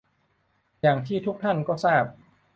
[0.81, 2.05] อย่างที่ทุกท่านก็ทราบ